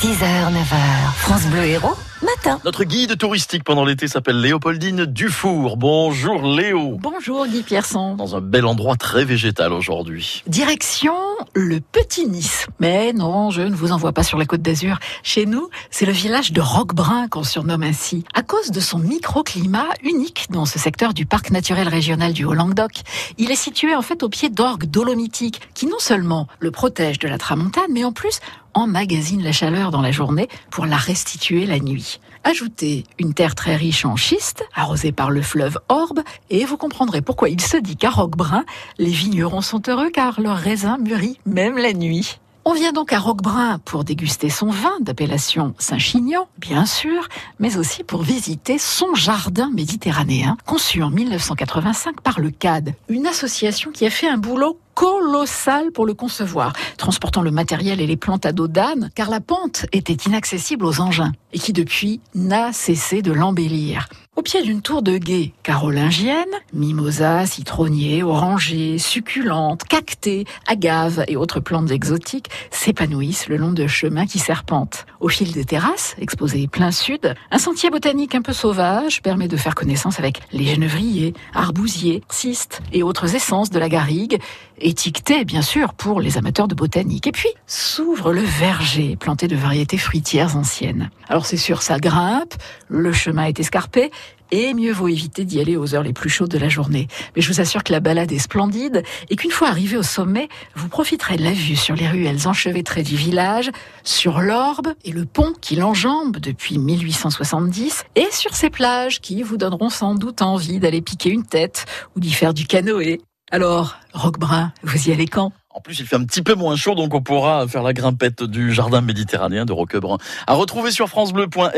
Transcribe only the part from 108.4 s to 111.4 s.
ces plages qui vous donneront sans doute envie d'aller piquer